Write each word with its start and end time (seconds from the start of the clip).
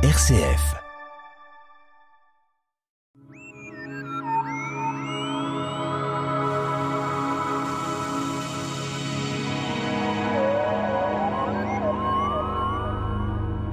RCF. 0.00 0.76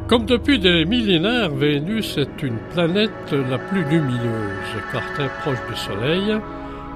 Comme 0.08 0.26
depuis 0.26 0.58
des 0.58 0.84
millénaires, 0.86 1.52
Vénus 1.52 2.18
est 2.18 2.42
une 2.42 2.58
planète 2.74 3.12
la 3.32 3.60
plus 3.60 3.84
lumineuse, 3.84 4.18
car 4.92 5.04
très 5.14 5.30
proche 5.42 5.60
du 5.70 5.76
Soleil. 5.76 6.40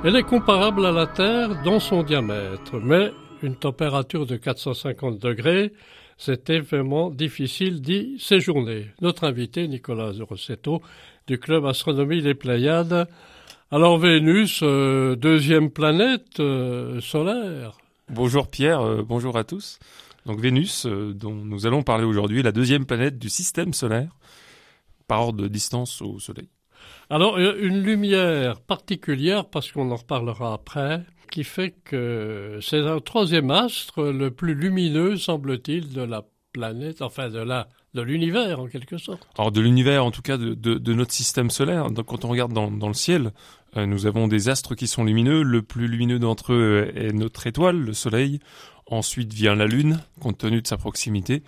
Elle 0.03 0.15
est 0.15 0.23
comparable 0.23 0.87
à 0.87 0.91
la 0.91 1.05
Terre 1.05 1.49
dans 1.63 1.79
son 1.79 2.01
diamètre, 2.01 2.79
mais 2.81 3.11
une 3.43 3.55
température 3.55 4.25
de 4.25 4.37
450 4.37 5.19
degrés, 5.19 5.71
c'était 6.19 6.59
vraiment 6.59 7.09
difficile 7.09 7.81
d'y 7.81 8.19
séjourner. 8.19 8.87
Notre 9.01 9.23
invité, 9.23 9.67
Nicolas 9.69 10.11
Rossetto, 10.19 10.81
du 11.27 11.39
club 11.39 11.65
Astronomie 11.65 12.21
des 12.21 12.35
Pléiades. 12.35 13.07
Alors 13.71 13.97
Vénus, 13.97 14.59
euh, 14.61 15.15
deuxième 15.15 15.71
planète 15.71 16.41
euh, 16.41 16.99
solaire. 16.99 17.77
Bonjour 18.09 18.49
Pierre, 18.49 18.81
euh, 18.81 19.01
bonjour 19.01 19.37
à 19.37 19.45
tous. 19.45 19.79
Donc 20.25 20.41
Vénus, 20.41 20.85
dont 20.85 21.33
nous 21.33 21.65
allons 21.65 21.83
parler 21.83 22.03
aujourd'hui, 22.03 22.41
est 22.41 22.43
la 22.43 22.51
deuxième 22.51 22.85
planète 22.85 23.17
du 23.17 23.29
système 23.29 23.73
solaire 23.73 24.11
par 25.07 25.21
ordre 25.21 25.43
de 25.43 25.47
distance 25.47 26.01
au 26.01 26.19
Soleil. 26.19 26.49
Alors, 27.09 27.39
une 27.39 27.81
lumière 27.81 28.59
particulière, 28.59 29.45
parce 29.45 29.71
qu'on 29.71 29.89
en 29.89 29.95
reparlera 29.95 30.53
après, 30.53 31.01
qui 31.29 31.43
fait 31.43 31.75
que 31.83 32.59
c'est 32.61 32.79
un 32.79 32.99
troisième 32.99 33.51
astre 33.51 34.03
le 34.03 34.31
plus 34.31 34.55
lumineux, 34.55 35.17
semble-t-il, 35.17 35.93
de 35.93 36.01
la 36.01 36.25
planète, 36.53 37.01
enfin 37.01 37.29
de 37.29 37.39
la 37.39 37.67
de 37.93 38.01
l'univers 38.01 38.59
en 38.59 38.67
quelque 38.67 38.97
sorte. 38.97 39.27
Alors 39.37 39.51
de 39.51 39.61
l'univers, 39.61 40.05
en 40.05 40.11
tout 40.11 40.21
cas 40.21 40.37
de, 40.37 40.53
de, 40.53 40.93
notre 40.93 41.11
système 41.11 41.49
solaire. 41.49 41.89
Donc 41.89 42.07
quand 42.07 42.25
on 42.25 42.29
regarde 42.29 42.53
dans, 42.53 42.69
dans 42.69 42.87
le 42.87 42.93
ciel, 42.93 43.31
euh, 43.77 43.85
nous 43.85 44.05
avons 44.05 44.27
des 44.27 44.49
astres 44.49 44.75
qui 44.75 44.87
sont 44.87 45.03
lumineux. 45.03 45.43
Le 45.43 45.61
plus 45.61 45.87
lumineux 45.87 46.19
d'entre 46.19 46.53
eux 46.53 46.91
est 46.95 47.13
notre 47.13 47.47
étoile, 47.47 47.77
le 47.77 47.93
Soleil. 47.93 48.39
Ensuite 48.85 49.33
vient 49.33 49.55
la 49.55 49.67
Lune, 49.67 49.99
compte 50.19 50.39
tenu 50.39 50.61
de 50.61 50.67
sa 50.67 50.77
proximité. 50.77 51.43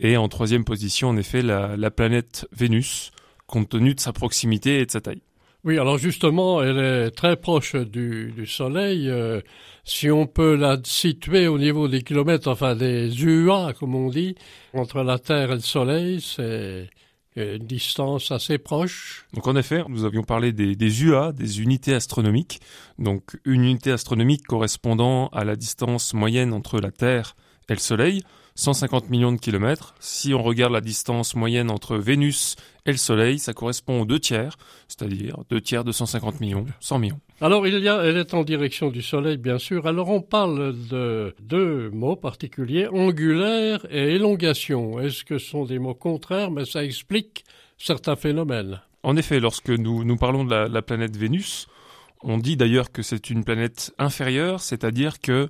Et 0.00 0.16
en 0.16 0.28
troisième 0.28 0.64
position, 0.64 1.08
en 1.08 1.16
effet, 1.16 1.42
la, 1.42 1.76
la 1.76 1.90
planète 1.90 2.46
Vénus, 2.52 3.10
compte 3.46 3.68
tenu 3.68 3.94
de 3.94 4.00
sa 4.00 4.12
proximité 4.12 4.80
et 4.80 4.86
de 4.86 4.90
sa 4.90 5.00
taille. 5.00 5.22
Oui, 5.64 5.78
alors 5.78 5.98
justement, 5.98 6.62
elle 6.62 6.78
est 6.78 7.10
très 7.10 7.36
proche 7.36 7.74
du, 7.74 8.46
Soleil. 8.46 9.10
Euh, 9.10 9.40
si 9.84 10.10
on 10.10 10.26
peut 10.26 10.54
la 10.54 10.78
situer 10.84 11.48
au 11.48 11.58
niveau 11.58 11.88
des 11.88 12.02
kilomètres, 12.02 12.48
enfin 12.48 12.76
des 12.76 13.24
UA, 13.24 13.72
comme 13.78 13.94
on 13.94 14.08
dit, 14.08 14.36
entre 14.72 15.02
la 15.02 15.18
Terre 15.18 15.50
et 15.50 15.56
le 15.56 15.60
Soleil, 15.60 16.20
c'est 16.20 16.88
une 17.34 17.66
distance 17.66 18.30
assez 18.30 18.58
proche. 18.58 19.26
Donc 19.34 19.46
en 19.46 19.56
effet, 19.56 19.82
nous 19.88 20.04
avions 20.04 20.22
parlé 20.22 20.52
des, 20.52 20.76
des, 20.76 21.02
UA, 21.02 21.32
des 21.32 21.60
unités 21.60 21.94
astronomiques. 21.94 22.60
Donc 22.98 23.36
une 23.44 23.64
unité 23.64 23.90
astronomique 23.90 24.46
correspondant 24.46 25.28
à 25.28 25.44
la 25.44 25.56
distance 25.56 26.14
moyenne 26.14 26.52
entre 26.52 26.80
la 26.80 26.90
Terre 26.92 27.34
et 27.68 27.74
le 27.74 27.80
Soleil. 27.80 28.22
150 28.58 29.08
millions 29.08 29.30
de 29.30 29.38
kilomètres. 29.38 29.94
Si 30.00 30.34
on 30.34 30.42
regarde 30.42 30.72
la 30.72 30.80
distance 30.80 31.36
moyenne 31.36 31.70
entre 31.70 31.96
Vénus 31.96 32.56
et 32.86 32.90
le 32.90 32.96
Soleil, 32.96 33.38
ça 33.38 33.54
correspond 33.54 34.00
aux 34.00 34.04
deux 34.04 34.18
tiers, 34.18 34.56
c'est-à-dire 34.88 35.36
deux 35.48 35.60
tiers 35.60 35.84
de 35.84 35.92
150 35.92 36.40
millions, 36.40 36.66
100 36.80 36.98
millions. 36.98 37.20
Alors, 37.40 37.68
il 37.68 37.78
y 37.78 37.88
a, 37.88 38.02
elle 38.02 38.16
est 38.16 38.34
en 38.34 38.42
direction 38.42 38.90
du 38.90 39.00
Soleil, 39.00 39.36
bien 39.36 39.58
sûr. 39.58 39.86
Alors, 39.86 40.08
on 40.08 40.22
parle 40.22 40.74
de 40.90 41.36
deux 41.40 41.88
mots 41.90 42.16
particuliers, 42.16 42.88
angulaire 42.88 43.86
et 43.92 44.16
élongation. 44.16 44.98
Est-ce 44.98 45.24
que 45.24 45.38
ce 45.38 45.46
sont 45.46 45.64
des 45.64 45.78
mots 45.78 45.94
contraires, 45.94 46.50
mais 46.50 46.64
ça 46.64 46.82
explique 46.82 47.44
certains 47.76 48.16
phénomènes 48.16 48.80
En 49.04 49.16
effet, 49.16 49.38
lorsque 49.38 49.70
nous, 49.70 50.02
nous 50.02 50.16
parlons 50.16 50.42
de 50.42 50.50
la, 50.50 50.66
la 50.66 50.82
planète 50.82 51.16
Vénus, 51.16 51.68
on 52.22 52.38
dit 52.38 52.56
d'ailleurs 52.56 52.92
que 52.92 53.02
c'est 53.02 53.30
une 53.30 53.44
planète 53.44 53.92
inférieure, 53.98 54.60
c'est-à-dire 54.60 55.20
que 55.20 55.48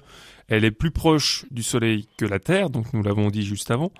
elle 0.48 0.64
est 0.64 0.70
plus 0.70 0.90
proche 0.90 1.44
du 1.50 1.62
Soleil 1.62 2.08
que 2.16 2.24
la 2.24 2.38
Terre, 2.38 2.70
donc 2.70 2.92
nous 2.94 3.02
l'avons 3.02 3.28
dit 3.28 3.44
juste 3.44 3.70
avant. 3.70 3.92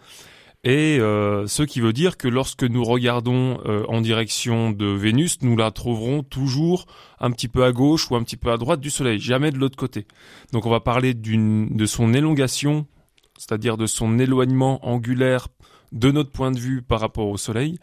Et 0.64 0.98
euh, 0.98 1.46
ce 1.46 1.62
qui 1.62 1.80
veut 1.80 1.92
dire 1.92 2.16
que 2.16 2.26
lorsque 2.26 2.64
nous 2.64 2.82
regardons 2.82 3.60
euh, 3.66 3.84
en 3.88 4.00
direction 4.00 4.70
de 4.70 4.86
Vénus, 4.86 5.40
nous 5.42 5.56
la 5.56 5.70
trouverons 5.70 6.24
toujours 6.24 6.86
un 7.20 7.30
petit 7.30 7.46
peu 7.48 7.64
à 7.64 7.70
gauche 7.70 8.10
ou 8.10 8.16
un 8.16 8.24
petit 8.24 8.36
peu 8.36 8.50
à 8.50 8.56
droite 8.56 8.80
du 8.80 8.90
Soleil, 8.90 9.20
jamais 9.20 9.52
de 9.52 9.58
l'autre 9.58 9.76
côté. 9.76 10.06
Donc 10.52 10.66
on 10.66 10.70
va 10.70 10.80
parler 10.80 11.14
de 11.14 11.86
son 11.86 12.12
élongation, 12.12 12.86
c'est-à-dire 13.38 13.76
de 13.76 13.86
son 13.86 14.18
éloignement 14.18 14.84
angulaire 14.86 15.48
de 15.92 16.10
notre 16.10 16.30
point 16.30 16.50
de 16.50 16.58
vue 16.58 16.82
par 16.82 17.00
rapport 17.00 17.28
au 17.28 17.36
Soleil. 17.36 17.78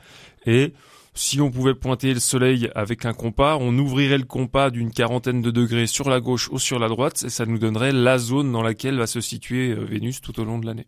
Et 0.46 0.74
si 1.16 1.42
on 1.42 1.50
pouvait 1.50 1.74
pointer 1.74 2.14
le 2.14 2.20
soleil 2.20 2.70
avec 2.76 3.06
un 3.06 3.14
compas, 3.14 3.58
on 3.60 3.78
ouvrirait 3.78 4.18
le 4.18 4.26
compas 4.26 4.70
d'une 4.70 4.92
quarantaine 4.92 5.42
de 5.42 5.50
degrés 5.50 5.88
sur 5.88 6.10
la 6.10 6.20
gauche 6.20 6.50
ou 6.52 6.60
sur 6.60 6.78
la 6.78 6.90
droite, 6.90 7.24
et 7.26 7.30
ça 7.30 7.46
nous 7.46 7.58
donnerait 7.58 7.94
la 7.94 8.18
zone 8.18 8.52
dans 8.52 8.62
laquelle 8.62 8.98
va 8.98 9.08
se 9.08 9.22
situer 9.22 9.74
Vénus 9.74 10.22
tout 10.22 10.40
au 10.40 10.44
long 10.44 10.60
de 10.60 10.66
l'année. 10.66 10.88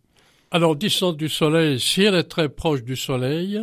Alors, 0.52 0.76
distance 0.76 1.18
du 1.18 1.30
soleil, 1.30 1.80
si 1.80 2.04
elle 2.04 2.16
est 2.16 2.24
très 2.24 2.50
proche 2.50 2.84
du 2.84 2.96
soleil, 2.96 3.60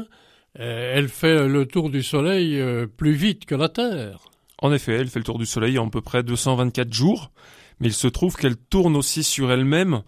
elle 0.54 1.08
fait 1.08 1.46
le 1.46 1.66
tour 1.66 1.90
du 1.90 2.02
soleil 2.02 2.62
plus 2.96 3.12
vite 3.12 3.44
que 3.44 3.54
la 3.54 3.68
Terre. 3.68 4.24
En 4.58 4.72
effet, 4.72 4.92
elle 4.94 5.08
fait 5.08 5.18
le 5.18 5.24
tour 5.24 5.38
du 5.38 5.46
soleil 5.46 5.78
en 5.78 5.88
à 5.88 5.90
peu 5.90 6.00
près 6.00 6.22
224 6.22 6.92
jours, 6.92 7.30
mais 7.80 7.88
il 7.88 7.94
se 7.94 8.08
trouve 8.08 8.36
qu'elle 8.36 8.56
tourne 8.56 8.96
aussi 8.96 9.22
sur 9.22 9.52
elle-même 9.52 10.02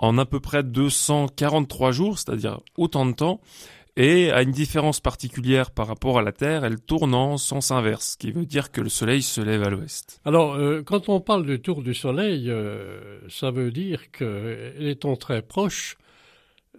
en 0.00 0.18
à 0.18 0.26
peu 0.26 0.40
près 0.40 0.62
243 0.62 1.92
jours, 1.92 2.18
c'est-à-dire 2.18 2.60
autant 2.76 3.06
de 3.06 3.12
temps, 3.12 3.40
et 3.96 4.30
à 4.30 4.42
une 4.42 4.52
différence 4.52 5.00
particulière 5.00 5.70
par 5.70 5.86
rapport 5.86 6.18
à 6.18 6.22
la 6.22 6.32
Terre, 6.32 6.64
elle 6.64 6.80
tourne 6.80 7.14
en 7.14 7.36
sens 7.36 7.70
inverse, 7.70 8.12
ce 8.12 8.16
qui 8.16 8.32
veut 8.32 8.46
dire 8.46 8.70
que 8.70 8.80
le 8.80 8.88
Soleil 8.88 9.22
se 9.22 9.40
lève 9.40 9.62
à 9.62 9.70
l'ouest. 9.70 10.20
Alors, 10.24 10.54
euh, 10.54 10.82
quand 10.82 11.08
on 11.08 11.20
parle 11.20 11.44
du 11.44 11.60
tour 11.60 11.82
du 11.82 11.94
Soleil, 11.94 12.50
euh, 12.50 13.18
ça 13.28 13.50
veut 13.50 13.70
dire 13.70 14.10
que, 14.10 14.72
étant 14.78 15.16
très 15.16 15.42
proche, 15.42 15.96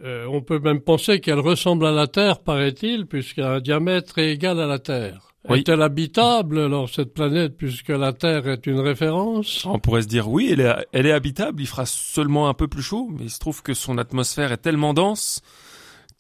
euh, 0.04 0.26
on 0.28 0.42
peut 0.42 0.60
même 0.60 0.82
penser 0.82 1.20
qu'elle 1.20 1.40
ressemble 1.40 1.86
à 1.86 1.92
la 1.92 2.08
Terre, 2.08 2.40
paraît-il, 2.40 3.06
puisqu'elle 3.06 3.44
a 3.44 3.52
un 3.54 3.62
diamètre 3.62 4.18
égal 4.18 4.60
à 4.60 4.66
la 4.66 4.80
Terre. 4.80 5.30
Oui. 5.50 5.60
Est-elle 5.60 5.82
habitable, 5.82 6.58
alors, 6.58 6.90
cette 6.90 7.14
planète, 7.14 7.58
puisque 7.58 7.90
la 7.90 8.14
Terre 8.14 8.48
est 8.48 8.66
une 8.66 8.80
référence? 8.80 9.66
On 9.66 9.78
pourrait 9.78 10.02
se 10.02 10.08
dire 10.08 10.30
oui, 10.30 10.50
elle 10.52 10.62
est, 10.62 10.74
elle 10.94 11.06
est 11.06 11.12
habitable, 11.12 11.62
il 11.62 11.68
fera 11.68 11.86
seulement 11.86 12.48
un 12.48 12.54
peu 12.54 12.68
plus 12.68 12.82
chaud, 12.82 13.10
mais 13.12 13.26
il 13.26 13.30
se 13.30 13.40
trouve 13.40 13.62
que 13.62 13.74
son 13.74 13.98
atmosphère 13.98 14.52
est 14.52 14.58
tellement 14.58 14.94
dense 14.94 15.42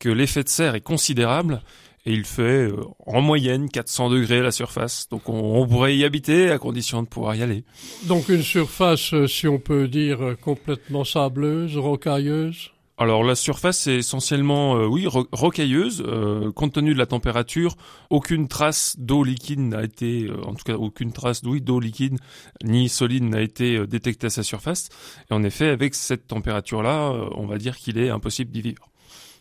que 0.04 0.10
l'effet 0.10 0.44
de 0.44 0.50
serre 0.50 0.76
est 0.76 0.82
considérable 0.82 1.62
et 2.06 2.12
il 2.12 2.26
fait 2.26 2.68
euh, 2.68 2.76
en 3.06 3.22
moyenne 3.22 3.70
400 3.70 4.10
degrés 4.10 4.40
à 4.40 4.44
la 4.44 4.52
surface. 4.52 5.08
Donc 5.10 5.30
on, 5.30 5.62
on, 5.62 5.66
pourrait 5.66 5.96
y 5.96 6.04
habiter 6.04 6.52
à 6.52 6.58
condition 6.58 7.02
de 7.02 7.08
pouvoir 7.08 7.36
y 7.36 7.42
aller. 7.42 7.64
Donc 8.04 8.28
une 8.28 8.44
surface, 8.44 9.14
si 9.28 9.48
on 9.48 9.60
peut 9.60 9.88
dire, 9.88 10.36
complètement 10.42 11.06
sableuse, 11.06 11.78
rocailleuse? 11.78 12.74
Alors 12.98 13.24
la 13.24 13.34
surface 13.34 13.88
est 13.88 13.98
essentiellement, 13.98 14.78
euh, 14.78 14.86
oui, 14.86 15.08
ro 15.08 15.26
rocailleuse. 15.32 16.04
Euh, 16.06 16.52
compte 16.52 16.74
tenu 16.74 16.94
de 16.94 17.00
la 17.00 17.08
température, 17.08 17.76
aucune 18.12 18.48
trace 18.48 18.96
d'eau 19.00 19.24
liquide 19.24 19.62
n'a 19.62 19.84
été, 19.84 20.26
euh, 20.26 20.46
en 20.46 20.54
tout 20.54 20.64
cas 20.64 20.76
aucune 20.76 21.12
trace 21.12 21.42
d'eau 21.42 21.80
liquide 21.80 22.20
ni 22.64 22.90
solide 22.90 23.24
n'a 23.24 23.42
été 23.42 23.88
détectée 23.88 24.28
à 24.28 24.30
sa 24.30 24.44
surface. 24.44 24.90
Et 25.32 25.34
en 25.34 25.44
effet, 25.44 25.70
avec 25.70 25.96
cette 25.96 26.28
température-là, 26.28 27.12
on 27.36 27.48
va 27.48 27.58
dire 27.58 27.78
qu'il 27.78 27.98
est 27.98 28.10
impossible 28.10 28.52
d'y 28.52 28.62
vivre. 28.62 28.93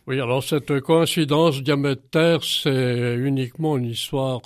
Oui, 0.05 0.19
alors 0.19 0.43
cette 0.43 0.81
coïncidence 0.81 1.61
diamètre-Terre, 1.61 2.43
c'est 2.43 3.15
uniquement 3.15 3.77
une 3.77 3.85
histoire 3.85 4.41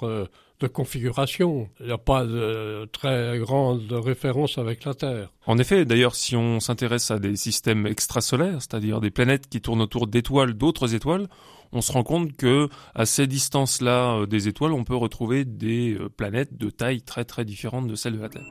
de 0.59 0.67
configuration. 0.67 1.69
Il 1.79 1.87
n'y 1.87 1.91
a 1.91 1.97
pas 1.97 2.25
de 2.25 2.87
très 2.91 3.39
grande 3.39 3.91
référence 3.91 4.57
avec 4.57 4.85
la 4.85 4.93
Terre. 4.93 5.29
En 5.45 5.57
effet, 5.57 5.85
d'ailleurs, 5.85 6.15
si 6.15 6.35
on 6.35 6.59
s'intéresse 6.59 7.11
à 7.11 7.19
des 7.19 7.35
systèmes 7.35 7.87
extrasolaires, 7.87 8.61
c'est-à-dire 8.61 9.01
des 9.01 9.11
planètes 9.11 9.49
qui 9.49 9.61
tournent 9.61 9.81
autour 9.81 10.07
d'étoiles, 10.07 10.53
d'autres 10.53 10.93
étoiles, 10.93 11.27
on 11.71 11.81
se 11.81 11.91
rend 11.91 12.03
compte 12.03 12.35
que 12.37 12.69
à 12.95 13.05
ces 13.05 13.27
distances-là 13.27 14.25
des 14.25 14.47
étoiles, 14.47 14.73
on 14.73 14.83
peut 14.83 14.95
retrouver 14.95 15.43
des 15.43 15.97
planètes 16.17 16.57
de 16.57 16.69
taille 16.69 17.01
très 17.01 17.25
très 17.25 17.45
différente 17.45 17.87
de 17.87 17.95
celle 17.95 18.17
de 18.17 18.21
la 18.21 18.29
Terre. 18.29 18.45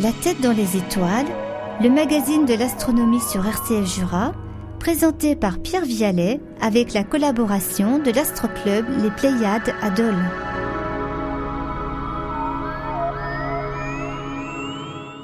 La 0.00 0.12
tête 0.12 0.40
dans 0.40 0.52
les 0.52 0.76
étoiles, 0.76 1.26
le 1.80 1.90
magazine 1.90 2.46
de 2.46 2.54
l'astronomie 2.54 3.20
sur 3.20 3.44
RCF 3.44 3.84
Jura, 3.84 4.32
présenté 4.78 5.34
par 5.34 5.60
Pierre 5.60 5.84
Vialet 5.84 6.40
avec 6.60 6.92
la 6.92 7.02
collaboration 7.02 7.98
de 7.98 8.12
l'Astroclub 8.12 8.86
Les 9.02 9.10
Pléiades 9.10 9.74
à 9.82 9.90
Dole. 9.90 10.14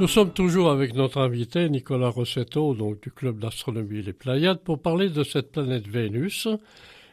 Nous 0.01 0.09
sommes 0.09 0.33
toujours 0.33 0.71
avec 0.71 0.95
notre 0.95 1.19
invité 1.19 1.69
Nicolas 1.69 2.09
Rossetto, 2.09 2.75
donc 2.75 3.01
du 3.01 3.13
club 3.13 3.39
d'astronomie 3.39 4.03
Les 4.03 4.13
Pléiades, 4.13 4.61
pour 4.61 4.83
parler 4.83 5.09
de 5.09 5.23
cette 5.23 5.53
planète 5.53 5.87
Vénus, 5.87 6.49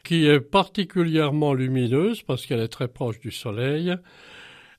qui 0.04 0.26
est 0.26 0.40
particulièrement 0.40 1.54
lumineuse 1.54 2.24
parce 2.24 2.46
qu'elle 2.46 2.62
est 2.62 2.70
très 2.70 2.88
proche 2.88 3.20
du 3.20 3.32
Soleil. 3.32 3.94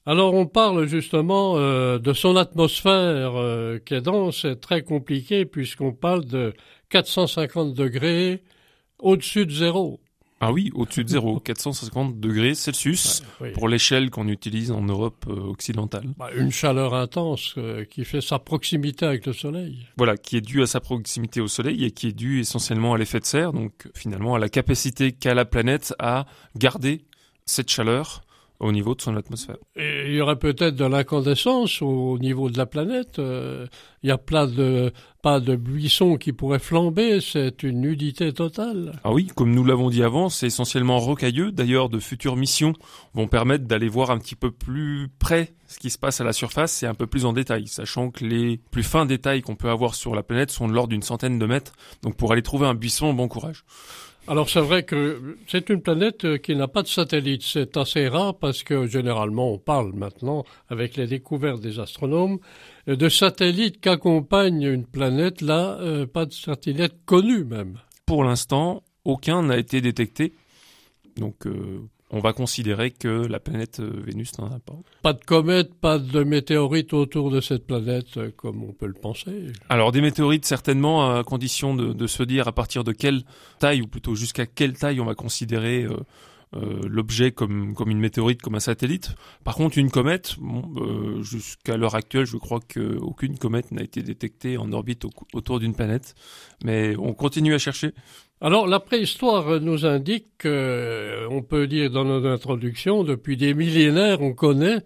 Alors 0.07 0.35
on 0.35 0.47
parle 0.47 0.87
justement 0.87 1.57
euh, 1.57 1.99
de 1.99 2.13
son 2.13 2.37
atmosphère 2.37 3.37
euh, 3.37 3.79
qui 3.79 3.95
est 3.95 4.01
dense 4.01 4.45
et 4.45 4.57
très 4.57 4.83
compliquée 4.83 5.45
puisqu'on 5.45 5.93
parle 5.93 6.25
de 6.25 6.55
450 6.89 7.75
degrés 7.75 8.43
au-dessus 8.99 9.47
de 9.47 9.53
zéro. 9.53 10.01
Ah 10.41 10.53
oui, 10.53 10.71
au-dessus 10.75 11.05
de 11.05 11.09
zéro, 11.09 11.41
450 11.45 12.21
degrés 12.21 12.55
Celsius 12.55 13.23
oui. 13.41 13.51
pour 13.53 13.69
l'échelle 13.69 14.11
qu'on 14.11 14.29
utilise 14.29 14.71
en 14.71 14.83
Europe 14.83 15.25
euh, 15.29 15.35
occidentale. 15.35 16.05
Bah, 16.17 16.31
une 16.37 16.53
chaleur 16.53 16.95
intense 16.95 17.55
euh, 17.59 17.85
qui 17.85 18.05
fait 18.05 18.21
sa 18.21 18.39
proximité 18.39 19.05
avec 19.05 19.27
le 19.27 19.33
soleil. 19.33 19.87
Voilà, 19.97 20.17
qui 20.17 20.37
est 20.37 20.41
due 20.41 20.63
à 20.63 20.67
sa 20.67 20.81
proximité 20.81 21.41
au 21.41 21.49
Soleil 21.49 21.85
et 21.85 21.91
qui 21.91 22.09
est 22.09 22.13
due 22.13 22.41
essentiellement 22.41 22.95
à 22.95 22.99
l'effet 22.99 23.19
de 23.19 23.25
serre, 23.25 23.53
donc 23.53 23.89
finalement 23.95 24.37
à 24.37 24.39
la 24.39 24.49
capacité 24.49 25.13
qu'a 25.13 25.35
la 25.35 25.45
planète 25.45 25.95
à 25.99 26.27
garder 26.57 27.05
cette 27.45 27.71
chaleur 27.71 28.23
au 28.61 28.73
niveau 28.73 28.95
de 28.95 29.01
son 29.01 29.17
atmosphère. 29.17 29.57
Et 29.77 30.07
il 30.09 30.15
y 30.15 30.21
aurait 30.21 30.39
peut-être 30.39 30.75
de 30.75 30.85
l'incandescence 30.85 31.81
au 31.81 32.19
niveau 32.19 32.51
de 32.51 32.59
la 32.59 32.67
planète. 32.67 33.19
euh, 33.19 33.67
Il 34.03 34.09
y 34.09 34.13
a 34.13 34.19
plein 34.19 34.47
de 34.47 34.93
pas 35.23 35.41
de 35.41 35.57
buissons 35.57 36.17
qui 36.17 36.33
pourraient 36.33 36.59
flamber. 36.59 37.21
C'est 37.21 37.63
une 37.63 37.81
nudité 37.81 38.33
totale. 38.33 38.93
Ah 39.05 39.13
oui, 39.13 39.29
comme 39.35 39.55
nous 39.55 39.65
l'avons 39.65 39.91
dit 39.91 40.03
avant, 40.03 40.29
c'est 40.29 40.47
essentiellement 40.47 40.99
rocailleux. 40.99 41.53
D'ailleurs, 41.53 41.89
de 41.89 41.99
futures 42.01 42.37
missions 42.37 42.73
vont 43.15 43.29
permettre 43.29 43.65
d'aller 43.65 43.89
voir 43.89 44.11
un 44.11 44.19
petit 44.19 44.37
peu 44.37 44.51
plus 44.51 45.09
près 45.19 45.53
ce 45.69 45.79
qui 45.79 45.91
se 45.91 45.99
passe 45.99 46.21
à 46.21 46.25
la 46.25 46.33
surface 46.33 46.83
et 46.83 46.87
un 46.87 46.95
peu 46.95 47.07
plus 47.07 47.27
en 47.27 47.33
détail, 47.33 47.67
sachant 47.67 48.11
que 48.11 48.25
les 48.25 48.59
plus 48.71 48.83
fins 48.83 49.07
détails 49.07 49.43
qu'on 49.43 49.55
peut 49.57 49.69
avoir 49.71 49.95
sur 49.95 50.15
la 50.15 50.23
planète 50.23 50.51
sont 50.51 50.67
de 50.67 50.73
l'ordre 50.73 50.89
d'une 50.89 51.03
centaine 51.03 51.39
de 51.39 51.47
mètres. 51.47 51.75
Donc 52.03 52.17
pour 52.17 52.33
aller 52.33 52.43
trouver 52.43 52.67
un 52.67 52.75
buisson, 52.75 53.13
bon 53.13 53.29
courage. 53.29 53.65
Alors 54.29 54.51
c'est 54.51 54.61
vrai 54.61 54.83
que 54.83 55.39
c'est 55.47 55.71
une 55.71 55.81
planète 55.81 56.27
euh, 56.27 56.37
qui 56.37 56.55
n'a 56.55 56.69
pas 56.69 56.83
de 56.83 56.89
satellite. 56.89 57.41
C'est 57.43 57.79
assez 57.79 58.09
rare 58.09 58.37
parce 58.37 58.63
que 58.63 58.87
généralement 58.87 59.51
on 59.55 59.59
parle 59.59 59.95
maintenant, 59.95 60.45
avec 60.69 60.97
les 60.97 61.07
découvertes 61.07 61.63
des 61.63 61.81
astronomes, 61.81 62.39
euh, 62.89 62.97
de 62.97 63.09
satellites 63.09 63.81
qu'accompagne 63.81 64.65
une 64.65 64.85
planète. 64.85 65.41
Là, 65.41 65.79
euh, 65.81 66.05
pas 66.07 66.27
de 66.27 66.35
satellite 66.35 67.07
connu 67.07 67.43
même. 67.45 67.79
Pour 68.05 68.23
l'instant, 68.23 68.83
aucun 69.07 69.45
n'a 69.45 69.57
été 69.57 69.81
détecté. 69.81 70.35
Donc 71.17 71.47
on 72.11 72.21
va 72.21 72.33
considérer 72.33 72.91
que 72.91 73.27
la 73.27 73.39
planète 73.39 73.81
euh, 73.81 73.91
Vénus 74.05 74.39
n'en 74.39 74.47
a 74.47 74.59
pas. 74.61 74.75
Pas 75.03 75.13
de 75.13 75.23
comètes, 75.25 75.75
pas 75.75 75.99
de 75.99 76.23
météorites 76.25 76.93
autour 76.95 77.31
de 77.31 77.41
cette 77.41 77.67
planète 77.67 78.17
euh, 78.17 78.31
comme 78.37 78.65
on 78.65 78.73
peut 78.73 78.87
le 78.87 78.95
penser. 78.95 79.53
Alors 79.69 79.93
des 79.93 80.01
météorites 80.01 80.47
certainement 80.47 81.15
à 81.17 81.23
condition 81.25 81.75
de, 81.75 81.93
de 81.93 82.07
se 82.07 82.23
dire 82.23 82.49
à 82.49 82.53
partir 82.53 82.83
de 82.85 82.93
quelle 82.93 83.23
taille 83.59 83.83
ou 83.83 83.87
plutôt 83.87 84.15
jusqu'à 84.15 84.47
quelle 84.47 84.73
taille 84.73 85.01
on 85.01 85.05
va 85.05 85.15
considérer 85.15 85.85
euh, 85.85 85.97
euh, 86.57 86.81
l'objet 86.89 87.31
comme, 87.31 87.75
comme 87.75 87.91
une 87.91 87.99
météorite, 88.01 88.41
comme 88.41 88.55
un 88.55 88.61
satellite. 88.61 89.11
Par 89.45 89.55
contre 89.55 89.77
une 89.77 89.91
comète, 89.91 90.37
bon, 90.39 90.63
euh, 90.77 91.23
jusqu'à 91.23 91.77
l'heure 91.77 91.95
actuelle 91.95 92.25
je 92.25 92.39
crois 92.39 92.61
qu'aucune 92.61 93.37
comète 93.37 93.71
n'a 93.71 93.83
été 93.83 94.03
détectée 94.03 94.57
en 94.57 94.73
orbite 94.73 95.05
au- 95.05 95.11
autour 95.35 95.61
d'une 95.61 95.75
planète. 95.75 96.15
Mais 96.65 96.97
on 96.97 97.13
continue 97.13 97.53
à 97.53 97.59
chercher. 97.59 97.93
Alors 98.41 98.69
la 98.69 98.79
préhistoire 98.79 99.61
nous 99.61 99.85
indique 99.85 100.27
que, 100.39 101.27
on 101.29 101.43
peut 101.43 101.67
dire 101.67 101.91
dans 101.91 102.05
notre 102.05 102.29
introduction, 102.29 103.03
depuis 103.03 103.37
des 103.37 103.53
millénaires 103.53 104.23
on 104.23 104.33
connaît 104.33 104.79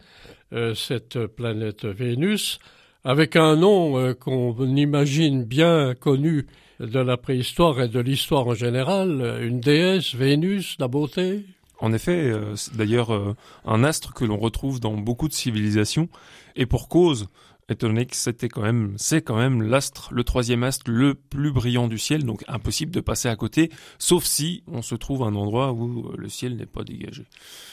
euh, 0.55 0.75
cette 0.75 1.27
planète 1.27 1.85
Vénus 1.85 2.59
avec 3.05 3.37
un 3.37 3.57
nom 3.57 3.99
euh, 3.99 4.15
qu'on 4.15 4.55
imagine 4.77 5.45
bien 5.45 5.95
connu 5.95 6.47
de 6.81 6.99
la 6.99 7.19
préhistoire 7.19 7.81
et 7.83 7.89
de 7.89 8.01
l'histoire 8.01 8.47
en 8.47 8.55
général, 8.55 9.21
euh, 9.21 9.47
une 9.47 9.61
déesse, 9.61 10.15
Vénus, 10.15 10.77
la 10.79 10.89
beauté. 10.89 11.45
En 11.83 11.93
effet, 11.93 12.31
euh, 12.31 12.55
c'est 12.55 12.77
d'ailleurs 12.77 13.13
euh, 13.13 13.35
un 13.67 13.85
astre 13.85 14.15
que 14.15 14.25
l'on 14.25 14.39
retrouve 14.39 14.81
dans 14.81 14.93
beaucoup 14.93 15.29
de 15.29 15.33
civilisations, 15.33 16.09
et 16.55 16.65
pour 16.65 16.89
cause, 16.89 17.29
étant 17.69 17.89
donné 17.89 18.07
que 18.07 18.17
c'était 18.17 18.49
quand 18.49 18.63
même, 18.63 18.95
c'est 18.97 19.23
quand 19.23 19.37
même 19.37 19.63
l'astre, 19.63 20.13
le 20.13 20.25
troisième 20.25 20.63
astre 20.63 20.91
le 20.91 21.15
plus 21.15 21.53
brillant 21.53 21.89
du 21.89 21.99
ciel, 21.99 22.25
donc 22.25 22.45
impossible 22.49 22.93
de 22.93 23.01
passer 23.01 23.29
à 23.29 23.37
côté, 23.37 23.71
sauf 23.99 24.25
si 24.25 24.63
on 24.67 24.83
se 24.83 24.95
trouve 24.95 25.23
à 25.23 25.27
un 25.27 25.35
endroit 25.35 25.73
où 25.73 26.09
euh, 26.09 26.15
le 26.17 26.29
ciel 26.29 26.57
n'est 26.57 26.67
pas 26.67 26.85
dégagé. 26.85 27.25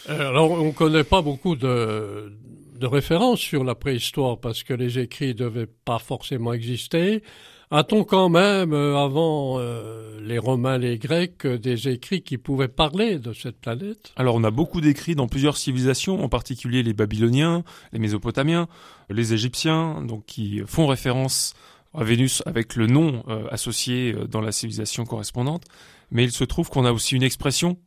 Euh, 0.10 0.30
Alors 0.30 0.52
on 0.52 0.66
ne 0.66 0.72
connaît 0.72 1.04
pas 1.04 1.22
beaucoup 1.22 1.56
de, 1.56 2.32
de 2.80 2.88
références 2.88 3.40
sur 3.40 3.64
la 3.64 3.76
préhistoire 3.76 4.40
parce 4.40 4.64
que 4.64 4.74
les 4.74 5.00
écrits 5.00 5.30
ne 5.30 5.34
devaient 5.34 5.70
pas 5.86 6.00
forcément 6.00 6.54
exister. 6.54 7.24
A-t-on 7.72 8.04
quand 8.04 8.30
même, 8.30 8.74
euh, 8.74 8.98
avant 8.98 9.60
euh, 9.60 10.20
les 10.24 10.40
Romains, 10.40 10.80
les 10.80 10.98
Grecs, 10.98 11.46
euh, 11.46 11.60
des 11.60 11.88
écrits 11.88 12.24
qui 12.24 12.40
pouvaient 12.40 12.68
parler 12.68 13.20
de 13.20 13.32
cette 13.32 13.62
planète? 13.62 14.12
Alors 14.16 14.34
on 14.34 14.44
a 14.44 14.50
beaucoup 14.50 14.82
d'écrits 14.82 15.14
dans 15.14 15.28
plusieurs 15.28 15.56
civilisations, 15.56 16.24
en 16.24 16.30
particulier 16.30 16.82
les 16.82 16.94
Babyloniens, 16.94 17.64
les 17.94 18.00
Mésopotamiens, 18.00 18.68
les 19.12 19.34
Égyptiens, 19.34 20.02
donc 20.02 20.26
qui 20.26 20.64
font 20.66 20.88
référence 20.88 21.54
à 21.94 22.04
Vénus 22.04 22.42
avec 22.48 22.76
le 22.76 22.88
nom 22.88 23.24
associé 23.52 24.14
dans 24.30 24.42
la 24.42 24.52
civilisation 24.52 25.06
correspondante. 25.06 25.64
Mais 26.12 26.24
il 26.24 26.32
se 26.32 26.44
trouve 26.44 26.70
qu'on 26.70 26.86
a 26.86 26.92
aussi 26.92 27.16
une 27.16 27.24
expression 27.24 27.78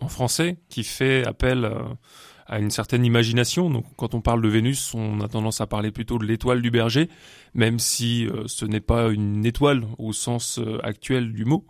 en 0.00 0.08
français 0.08 0.58
qui 0.68 0.82
fait 0.82 1.26
appel 1.26 1.70
à 2.50 2.58
une 2.58 2.70
certaine 2.70 3.04
imagination. 3.04 3.70
Donc 3.70 3.84
quand 3.96 4.14
on 4.14 4.20
parle 4.20 4.42
de 4.42 4.48
Vénus, 4.48 4.92
on 4.94 5.20
a 5.20 5.28
tendance 5.28 5.60
à 5.60 5.66
parler 5.66 5.92
plutôt 5.92 6.18
de 6.18 6.26
l'étoile 6.26 6.60
du 6.60 6.70
berger, 6.70 7.08
même 7.54 7.78
si 7.78 8.26
euh, 8.26 8.42
ce 8.46 8.64
n'est 8.66 8.80
pas 8.80 9.08
une 9.08 9.46
étoile 9.46 9.84
au 9.98 10.12
sens 10.12 10.58
euh, 10.58 10.78
actuel 10.82 11.32
du 11.32 11.44
mot, 11.44 11.64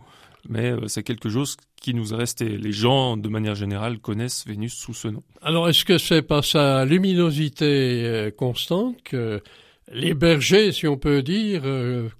mais 0.49 0.71
euh, 0.71 0.87
c'est 0.87 1.03
quelque 1.03 1.29
chose 1.29 1.55
qui 1.79 1.93
nous 1.93 2.13
est 2.13 2.17
resté. 2.17 2.57
Les 2.57 2.71
gens, 2.71 3.15
de 3.15 3.29
manière 3.29 3.53
générale, 3.53 3.99
connaissent 3.99 4.43
Vénus 4.47 4.73
sous 4.73 4.95
ce 4.95 5.07
nom. 5.07 5.21
Alors 5.43 5.69
est-ce 5.69 5.85
que 5.85 5.99
c'est 5.99 6.23
par 6.23 6.43
sa 6.43 6.83
luminosité 6.83 8.31
constante 8.35 8.97
que 9.03 9.41
les 9.91 10.15
bergers, 10.15 10.71
si 10.71 10.87
on 10.87 10.97
peut 10.97 11.21
dire, 11.21 11.63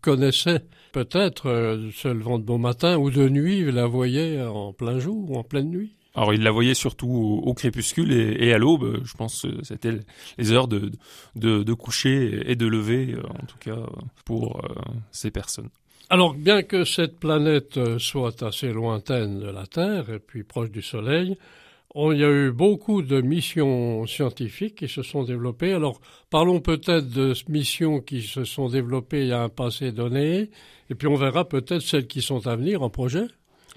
connaissaient 0.02 0.66
peut-être 0.92 1.80
se 1.94 2.08
levant 2.08 2.38
de 2.38 2.44
bon 2.44 2.58
matin 2.58 2.98
ou 2.98 3.12
de 3.12 3.30
nuit, 3.30 3.72
la 3.72 3.86
voyaient 3.86 4.42
en 4.42 4.74
plein 4.74 5.00
jour 5.00 5.30
ou 5.30 5.38
en 5.38 5.44
pleine 5.44 5.70
nuit? 5.70 5.96
Alors, 6.14 6.34
ils 6.34 6.42
la 6.42 6.52
voyaient 6.52 6.74
surtout 6.74 7.42
au, 7.44 7.54
crépuscule 7.54 8.12
et, 8.12 8.52
à 8.54 8.58
l'aube. 8.58 9.02
Je 9.06 9.14
pense 9.14 9.44
que 9.44 9.64
c'était 9.64 9.92
les 10.38 10.52
heures 10.52 10.68
de, 10.68 10.92
de, 11.36 11.74
coucher 11.74 12.52
et 12.52 12.56
de 12.56 12.68
lever, 12.68 13.14
euh, 13.14 13.22
en 13.42 13.46
tout 13.46 13.58
cas, 13.60 13.78
pour 14.26 14.58
euh, 14.58 14.74
ces 15.12 15.32
personnes. 15.32 15.70
Alors, 16.10 16.34
bien 16.34 16.64
que 16.64 16.84
cette 16.84 17.18
planète 17.18 17.78
euh, 17.78 17.98
soit 17.98 18.44
assez 18.44 18.74
lointaine 18.74 19.40
de 19.40 19.50
la 19.50 19.66
Terre 19.66 20.10
et 20.10 20.20
puis 20.20 20.44
proche 20.44 20.70
du 20.70 20.82
Soleil, 20.82 21.38
il 21.96 22.18
y 22.18 22.24
a 22.24 22.30
eu 22.30 22.52
beaucoup 22.52 23.02
de 23.02 23.22
missions 23.22 24.06
scientifiques 24.06 24.76
qui 24.76 24.88
se 24.90 25.04
sont 25.04 25.24
développées. 25.24 25.74
Alors, 25.74 26.02
parlons 26.30 26.60
peut-être 26.60 27.10
de 27.10 27.34
missions 27.50 28.02
qui 28.02 28.22
se 28.22 28.44
sont 28.44 28.68
développées 28.68 29.22
il 29.22 29.28
y 29.28 29.34
a 29.34 29.44
un 29.44 29.50
passé 29.50 29.92
donné, 29.92 30.50
et 30.90 30.96
puis 30.96 31.08
on 31.08 31.16
verra 31.16 31.48
peut-être 31.48 31.82
celles 31.82 32.08
qui 32.08 32.22
sont 32.22 32.48
à 32.48 32.56
venir 32.56 32.82
en 32.82 32.90
projet. 32.90 33.28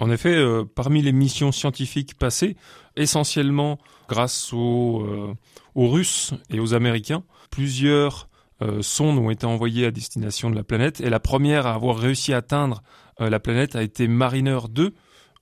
En 0.00 0.10
effet, 0.10 0.34
euh, 0.34 0.64
parmi 0.64 1.02
les 1.02 1.12
missions 1.12 1.52
scientifiques 1.52 2.18
passées, 2.18 2.56
essentiellement 2.96 3.78
grâce 4.08 4.52
aux, 4.52 5.02
euh, 5.02 5.34
Russes 5.76 6.34
et 6.50 6.60
aux 6.60 6.74
Américains, 6.74 7.22
plusieurs 7.50 8.28
euh, 8.62 8.82
sondes 8.82 9.18
ont 9.18 9.30
été 9.30 9.46
envoyées 9.46 9.86
à 9.86 9.90
destination 9.90 10.50
de 10.50 10.56
la 10.56 10.64
planète, 10.64 11.00
et 11.00 11.10
la 11.10 11.20
première 11.20 11.66
à 11.66 11.74
avoir 11.74 11.98
réussi 11.98 12.32
à 12.32 12.38
atteindre 12.38 12.82
la 13.20 13.38
planète 13.38 13.76
a 13.76 13.82
été 13.84 14.08
Mariner 14.08 14.58
2 14.68 14.92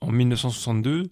en 0.03 0.13
1962. 0.13 1.09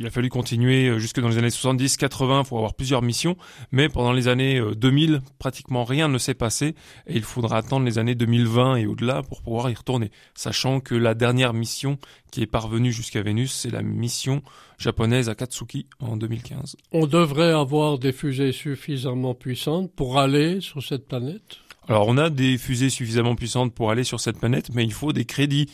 Il 0.00 0.06
a 0.06 0.10
fallu 0.10 0.28
continuer 0.28 0.86
euh, 0.86 1.00
jusque 1.00 1.18
dans 1.18 1.28
les 1.28 1.38
années 1.38 1.48
70-80 1.48 2.46
pour 2.46 2.58
avoir 2.58 2.74
plusieurs 2.74 3.02
missions, 3.02 3.36
mais 3.72 3.88
pendant 3.88 4.12
les 4.12 4.28
années 4.28 4.60
euh, 4.60 4.76
2000, 4.76 5.22
pratiquement 5.40 5.82
rien 5.82 6.06
ne 6.06 6.18
s'est 6.18 6.34
passé 6.34 6.76
et 7.08 7.16
il 7.16 7.24
faudra 7.24 7.56
attendre 7.56 7.84
les 7.84 7.98
années 7.98 8.14
2020 8.14 8.76
et 8.76 8.86
au-delà 8.86 9.24
pour 9.24 9.42
pouvoir 9.42 9.68
y 9.70 9.74
retourner. 9.74 10.12
Sachant 10.34 10.78
que 10.78 10.94
la 10.94 11.14
dernière 11.14 11.52
mission 11.52 11.98
qui 12.30 12.42
est 12.42 12.46
parvenue 12.46 12.92
jusqu'à 12.92 13.22
Vénus, 13.22 13.52
c'est 13.52 13.70
la 13.70 13.82
mission 13.82 14.42
japonaise 14.78 15.28
Akatsuki 15.28 15.86
en 15.98 16.16
2015. 16.16 16.76
On 16.92 17.08
devrait 17.08 17.50
avoir 17.50 17.98
des 17.98 18.12
fusées 18.12 18.52
suffisamment 18.52 19.34
puissantes 19.34 19.90
pour 19.90 20.20
aller 20.20 20.60
sur 20.60 20.80
cette 20.80 21.08
planète? 21.08 21.58
Alors 21.88 22.06
on 22.06 22.18
a 22.18 22.28
des 22.28 22.58
fusées 22.58 22.90
suffisamment 22.90 23.34
puissantes 23.34 23.74
pour 23.74 23.90
aller 23.90 24.04
sur 24.04 24.20
cette 24.20 24.38
planète, 24.38 24.68
mais 24.74 24.84
il 24.84 24.92
faut 24.92 25.14
des 25.14 25.24
crédits 25.24 25.70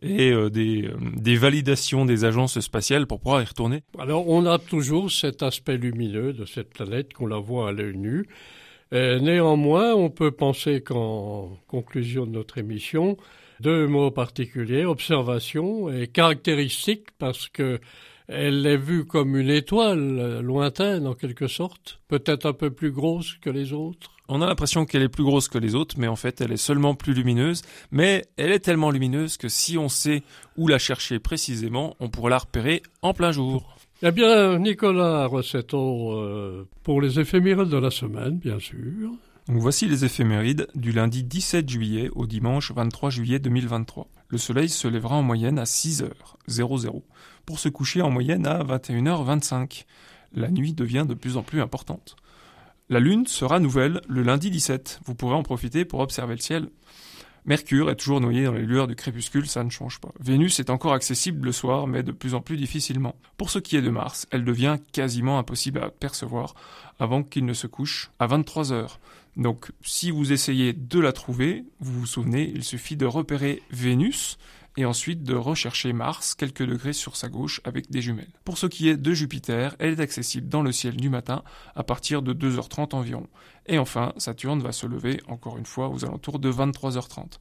et 0.00 0.30
euh, 0.30 0.48
des, 0.48 0.86
euh, 0.86 0.96
des 1.14 1.36
validations 1.36 2.06
des 2.06 2.24
agences 2.24 2.58
spatiales 2.60 3.06
pour 3.06 3.20
pouvoir 3.20 3.42
y 3.42 3.44
retourner. 3.44 3.82
Alors, 3.98 4.26
on 4.28 4.46
a 4.46 4.58
toujours 4.58 5.10
cet 5.10 5.42
aspect 5.42 5.76
lumineux 5.76 6.32
de 6.32 6.46
cette 6.46 6.70
planète 6.70 7.12
qu'on 7.12 7.26
la 7.26 7.38
voit 7.38 7.68
à 7.68 7.72
l'œil 7.72 7.98
nu. 7.98 8.26
Et 8.92 9.20
néanmoins, 9.20 9.94
on 9.94 10.08
peut 10.08 10.30
penser 10.30 10.80
qu'en 10.80 11.58
conclusion 11.66 12.24
de 12.24 12.30
notre 12.30 12.56
émission, 12.56 13.18
deux 13.60 13.86
mots 13.86 14.10
particuliers, 14.10 14.86
observation 14.86 15.90
et 15.92 16.06
caractéristique, 16.06 17.08
parce 17.18 17.48
que 17.48 17.78
elle 18.28 18.66
est 18.66 18.76
vue 18.76 19.06
comme 19.06 19.36
une 19.36 19.50
étoile 19.50 20.40
lointaine 20.40 21.06
en 21.06 21.14
quelque 21.14 21.48
sorte, 21.48 22.00
peut-être 22.08 22.46
un 22.46 22.52
peu 22.52 22.70
plus 22.70 22.92
grosse 22.92 23.34
que 23.40 23.50
les 23.50 23.72
autres. 23.72 24.12
On 24.28 24.42
a 24.42 24.46
l'impression 24.46 24.84
qu'elle 24.84 25.02
est 25.02 25.08
plus 25.08 25.24
grosse 25.24 25.48
que 25.48 25.56
les 25.56 25.74
autres, 25.74 25.94
mais 25.98 26.06
en 26.06 26.16
fait 26.16 26.42
elle 26.42 26.52
est 26.52 26.58
seulement 26.58 26.94
plus 26.94 27.14
lumineuse. 27.14 27.62
Mais 27.90 28.26
elle 28.36 28.52
est 28.52 28.58
tellement 28.58 28.90
lumineuse 28.90 29.38
que 29.38 29.48
si 29.48 29.78
on 29.78 29.88
sait 29.88 30.22
où 30.58 30.68
la 30.68 30.78
chercher 30.78 31.18
précisément, 31.18 31.96
on 31.98 32.10
pourra 32.10 32.28
la 32.28 32.38
repérer 32.38 32.82
en 33.00 33.14
plein 33.14 33.32
jour. 33.32 33.74
Eh 34.02 34.12
bien, 34.12 34.58
Nicolas 34.58 35.26
Rossetto, 35.26 36.12
euh, 36.12 36.68
pour 36.84 37.00
les 37.00 37.18
éphémérides 37.18 37.68
de 37.68 37.78
la 37.78 37.90
semaine, 37.90 38.36
bien 38.38 38.60
sûr. 38.60 39.10
Donc 39.48 39.62
voici 39.62 39.86
les 39.88 40.04
éphémérides 40.04 40.68
du 40.74 40.92
lundi 40.92 41.24
17 41.24 41.66
juillet 41.66 42.10
au 42.14 42.26
dimanche 42.26 42.70
23 42.70 43.08
juillet 43.08 43.38
2023. 43.38 44.06
Le 44.28 44.36
soleil 44.36 44.68
se 44.68 44.86
lèvera 44.86 45.16
en 45.16 45.22
moyenne 45.22 45.58
à 45.58 45.64
6h00 45.64 47.02
pour 47.46 47.58
se 47.58 47.70
coucher 47.70 48.02
en 48.02 48.10
moyenne 48.10 48.46
à 48.46 48.62
21h25. 48.62 49.84
La 50.34 50.50
nuit 50.50 50.74
devient 50.74 51.06
de 51.08 51.14
plus 51.14 51.38
en 51.38 51.42
plus 51.42 51.62
importante. 51.62 52.16
La 52.90 53.00
lune 53.00 53.26
sera 53.26 53.58
nouvelle 53.58 54.02
le 54.06 54.22
lundi 54.22 54.50
17. 54.50 55.00
Vous 55.06 55.14
pourrez 55.14 55.34
en 55.34 55.42
profiter 55.42 55.86
pour 55.86 56.00
observer 56.00 56.34
le 56.34 56.42
ciel. 56.42 56.68
Mercure 57.44 57.90
est 57.90 57.96
toujours 57.96 58.20
noyé 58.20 58.44
dans 58.44 58.52
les 58.52 58.66
lueurs 58.66 58.86
du 58.86 58.94
crépuscule, 58.96 59.46
ça 59.46 59.64
ne 59.64 59.70
change 59.70 60.00
pas. 60.00 60.12
Vénus 60.20 60.60
est 60.60 60.70
encore 60.70 60.92
accessible 60.92 61.46
le 61.46 61.52
soir, 61.52 61.86
mais 61.86 62.02
de 62.02 62.12
plus 62.12 62.34
en 62.34 62.40
plus 62.40 62.56
difficilement. 62.56 63.14
Pour 63.36 63.50
ce 63.50 63.58
qui 63.58 63.76
est 63.76 63.82
de 63.82 63.90
Mars, 63.90 64.26
elle 64.30 64.44
devient 64.44 64.76
quasiment 64.92 65.38
impossible 65.38 65.80
à 65.82 65.90
percevoir 65.90 66.54
avant 66.98 67.22
qu'il 67.22 67.44
ne 67.44 67.54
se 67.54 67.66
couche 67.66 68.10
à 68.18 68.26
23 68.26 68.72
heures. 68.72 69.00
Donc, 69.36 69.70
si 69.82 70.10
vous 70.10 70.32
essayez 70.32 70.72
de 70.72 70.98
la 70.98 71.12
trouver, 71.12 71.64
vous 71.80 72.00
vous 72.00 72.06
souvenez, 72.06 72.50
il 72.54 72.64
suffit 72.64 72.96
de 72.96 73.06
repérer 73.06 73.62
Vénus 73.70 74.36
et 74.78 74.84
ensuite 74.84 75.24
de 75.24 75.34
rechercher 75.34 75.92
Mars 75.92 76.36
quelques 76.36 76.62
degrés 76.62 76.92
sur 76.92 77.16
sa 77.16 77.28
gauche 77.28 77.60
avec 77.64 77.90
des 77.90 78.00
jumelles. 78.00 78.30
Pour 78.44 78.58
ce 78.58 78.66
qui 78.66 78.88
est 78.88 78.96
de 78.96 79.12
Jupiter, 79.12 79.74
elle 79.80 79.94
est 79.94 80.00
accessible 80.00 80.48
dans 80.48 80.62
le 80.62 80.70
ciel 80.70 80.96
du 80.96 81.10
matin 81.10 81.42
à 81.74 81.82
partir 81.82 82.22
de 82.22 82.32
2h30 82.32 82.94
environ. 82.94 83.26
Et 83.66 83.80
enfin, 83.80 84.12
Saturne 84.18 84.62
va 84.62 84.70
se 84.70 84.86
lever 84.86 85.20
encore 85.26 85.58
une 85.58 85.66
fois 85.66 85.88
aux 85.88 86.04
alentours 86.04 86.38
de 86.38 86.52
23h30. 86.52 87.38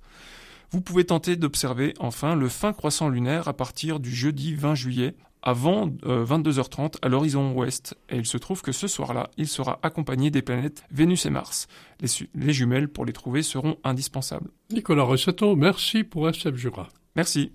Vous 0.72 0.82
pouvez 0.82 1.06
tenter 1.06 1.36
d'observer 1.36 1.94
enfin 2.00 2.36
le 2.36 2.50
fin 2.50 2.74
croissant 2.74 3.08
lunaire 3.08 3.48
à 3.48 3.53
partir 3.53 4.00
du 4.00 4.10
jeudi 4.10 4.56
20 4.56 4.74
juillet 4.74 5.15
avant 5.44 5.88
22h30 5.88 6.96
euh, 6.96 7.00
à 7.03 7.08
l'horizon 7.08 7.53
ouest. 7.53 7.96
Et 8.10 8.17
il 8.17 8.25
se 8.25 8.38
trouve 8.38 8.63
que 8.63 8.72
ce 8.72 8.88
soir-là, 8.88 9.29
il 9.38 9.48
sera 9.48 9.77
accompagné 9.84 10.32
des 10.32 10.41
planètes 10.41 10.84
Vénus 10.89 11.27
et 11.27 11.29
Mars. 11.29 11.67
Les, 12.01 12.10
les 12.34 12.51
jumelles 12.51 12.89
pour 12.89 13.06
les 13.06 13.13
trouver 13.13 13.44
seront 13.44 13.77
indispensables. 13.84 14.50
Nicolas 14.72 15.03
Rossetto, 15.03 15.56
merci 15.56 16.03
pour 16.03 16.27
SF 16.27 16.56
Jura. 16.56 16.89
Merci. 17.17 17.51